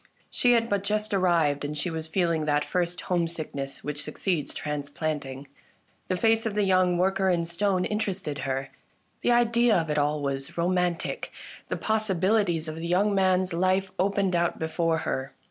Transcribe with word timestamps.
She 0.31 0.53
had 0.53 0.67
but 0.67 0.83
just 0.83 1.13
arrived, 1.13 1.63
and 1.63 1.77
she 1.77 1.91
was 1.91 2.07
feeling 2.07 2.45
that 2.45 2.65
first 2.65 3.01
home 3.01 3.27
sickness 3.27 3.83
which 3.83 4.03
succeeds 4.03 4.51
transplanting. 4.51 5.47
The 6.07 6.17
face 6.17 6.47
of 6.47 6.55
the 6.55 6.63
young 6.63 6.97
worker 6.97 7.29
in 7.29 7.45
stone 7.45 7.85
interested 7.85 8.39
her; 8.39 8.71
the 9.21 9.31
idea 9.31 9.77
of 9.77 9.91
it 9.91 9.99
all 9.99 10.19
was 10.23 10.57
romantic; 10.57 11.31
the 11.67 11.77
possibilities 11.77 12.67
of 12.67 12.77
the 12.77 12.87
young 12.87 13.13
man's 13.13 13.53
life 13.53 13.91
opened 13.99 14.35
out 14.35 14.57
before 14.57 14.97
her. 15.05 15.33